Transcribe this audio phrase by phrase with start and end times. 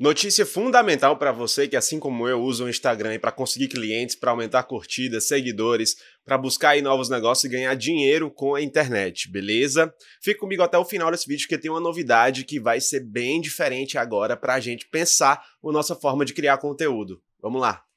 [0.00, 4.30] Notícia fundamental para você que, assim como eu, usa o Instagram para conseguir clientes, para
[4.30, 9.94] aumentar curtidas, seguidores, para buscar aí novos negócios e ganhar dinheiro com a internet, beleza?
[10.22, 13.42] Fica comigo até o final desse vídeo que tem uma novidade que vai ser bem
[13.42, 17.20] diferente agora para a gente pensar a nossa forma de criar conteúdo.
[17.38, 17.89] Vamos lá!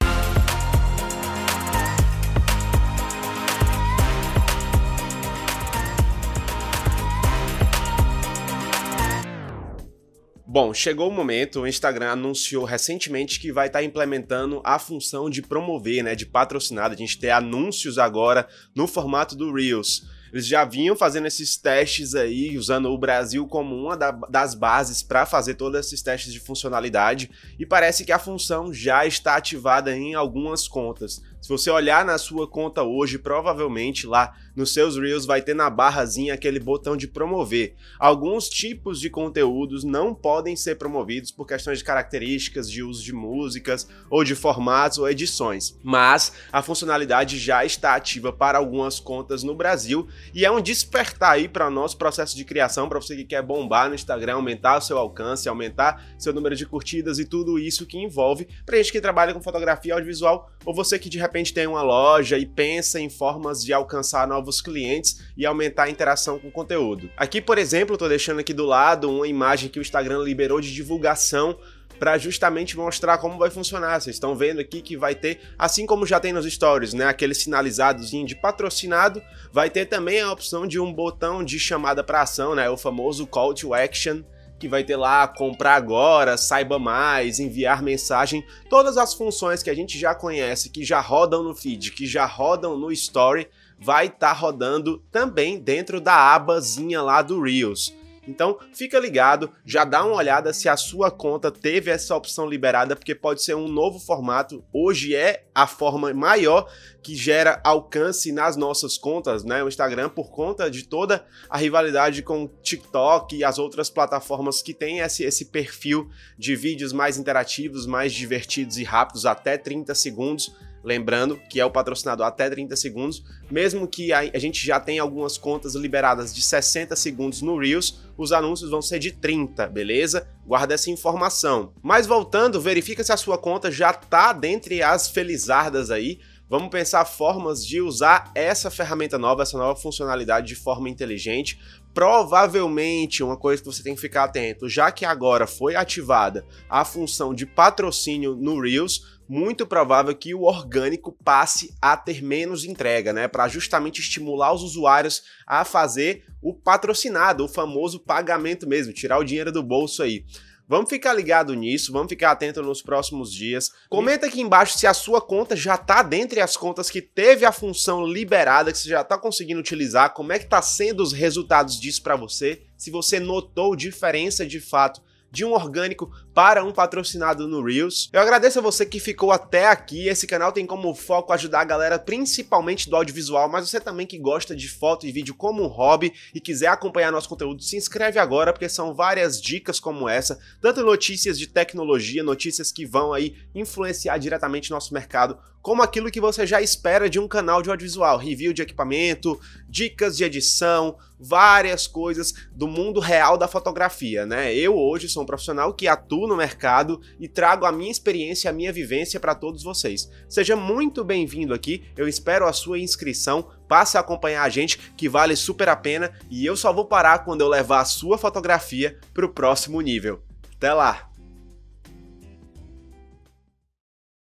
[10.54, 15.28] Bom, chegou o momento, o Instagram anunciou recentemente que vai estar tá implementando a função
[15.28, 20.04] de promover, né, de patrocinado, a gente ter anúncios agora no formato do Reels.
[20.32, 25.02] Eles já vinham fazendo esses testes aí, usando o Brasil como uma da, das bases
[25.02, 29.98] para fazer todos esses testes de funcionalidade, e parece que a função já está ativada
[29.98, 31.20] em algumas contas.
[31.44, 35.70] Se você olhar na sua conta hoje, provavelmente lá nos seus Reels vai ter na
[35.70, 37.76] barrazinha aquele botão de promover.
[38.00, 43.12] Alguns tipos de conteúdos não podem ser promovidos por questões de características de uso de
[43.12, 49.44] músicas ou de formatos ou edições, mas a funcionalidade já está ativa para algumas contas
[49.44, 53.18] no Brasil e é um despertar aí para o nosso processo de criação, para você
[53.18, 57.26] que quer bombar no Instagram, aumentar o seu alcance, aumentar seu número de curtidas e
[57.26, 61.18] tudo isso que envolve, para gente que trabalha com fotografia audiovisual ou você que de
[61.18, 65.90] repente tem uma loja e pensa em formas de alcançar novos clientes e aumentar a
[65.90, 67.10] interação com o conteúdo.
[67.18, 70.74] Aqui, por exemplo, estou deixando aqui do lado uma imagem que o Instagram liberou de
[70.74, 71.58] divulgação
[72.00, 74.02] para justamente mostrar como vai funcionar.
[74.02, 77.34] Vocês estão vendo aqui que vai ter, assim como já tem nos stories, né, aquele
[77.34, 79.22] sinalizadozinho de patrocinado,
[79.52, 83.26] vai ter também a opção de um botão de chamada para ação, né, o famoso
[83.26, 84.22] call to action
[84.64, 89.74] que vai ter lá comprar agora, saiba mais, enviar mensagem, todas as funções que a
[89.74, 94.30] gente já conhece, que já rodam no feed, que já rodam no story, vai estar
[94.30, 97.94] tá rodando também dentro da abazinha lá do Reels.
[98.28, 102.96] Então, fica ligado, já dá uma olhada se a sua conta teve essa opção liberada,
[102.96, 104.64] porque pode ser um novo formato.
[104.72, 106.70] Hoje é a forma maior
[107.02, 109.64] que gera alcance nas nossas contas, né?
[109.64, 114.62] O Instagram, por conta de toda a rivalidade com o TikTok e as outras plataformas
[114.62, 119.94] que têm esse, esse perfil de vídeos mais interativos, mais divertidos e rápidos, até 30
[119.94, 125.02] segundos Lembrando que é o patrocinador até 30 segundos, mesmo que a, gente já tenha
[125.02, 130.28] algumas contas liberadas de 60 segundos no Reels, os anúncios vão ser de 30, beleza?
[130.46, 131.74] Guarda essa informação.
[131.82, 136.20] Mas voltando, verifica se a sua conta já está dentre as felizardas aí.
[136.54, 141.60] Vamos pensar formas de usar essa ferramenta nova, essa nova funcionalidade de forma inteligente.
[141.96, 146.86] Provavelmente, uma coisa que você tem que ficar atento, já que agora foi ativada a
[146.86, 153.12] função de patrocínio no Reels, muito provável que o orgânico passe a ter menos entrega,
[153.12, 153.28] né?
[153.28, 159.24] Para justamente estimular os usuários a fazer o patrocinado, o famoso pagamento mesmo, tirar o
[159.24, 160.24] dinheiro do bolso aí.
[160.68, 163.72] Vamos ficar ligado nisso, vamos ficar atento nos próximos dias.
[163.90, 167.52] Comenta aqui embaixo se a sua conta já está dentre as contas que teve a
[167.52, 171.80] função liberada, que você já está conseguindo utilizar, como é que está sendo os resultados
[171.80, 177.48] disso para você, se você notou diferença de fato de um orgânico para um patrocinado
[177.48, 178.10] no Reels.
[178.12, 180.08] Eu agradeço a você que ficou até aqui.
[180.08, 184.18] Esse canal tem como foco ajudar a galera principalmente do audiovisual, mas você também que
[184.18, 188.20] gosta de foto e vídeo como um hobby e quiser acompanhar nosso conteúdo, se inscreve
[188.20, 193.36] agora porque são várias dicas como essa, tanto notícias de tecnologia, notícias que vão aí
[193.54, 198.18] influenciar diretamente nosso mercado, como aquilo que você já espera de um canal de audiovisual,
[198.18, 199.40] review de equipamento,
[199.70, 204.54] dicas de edição, várias coisas do mundo real da fotografia, né?
[204.54, 205.88] Eu hoje sou um profissional que
[206.24, 210.10] atuo no mercado e trago a minha experiência, a minha vivência para todos vocês.
[210.28, 215.10] Seja muito bem-vindo aqui, eu espero a sua inscrição, passe a acompanhar a gente que
[215.10, 218.98] vale super a pena e eu só vou parar quando eu levar a sua fotografia
[219.14, 220.22] para o próximo nível.
[220.56, 221.13] Até lá!